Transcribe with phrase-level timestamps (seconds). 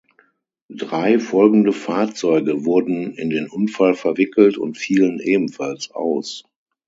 [0.73, 6.43] Drei folgende Fahrzeuge wurden in den Unfall verwickelt und vielen ebenfalls aus.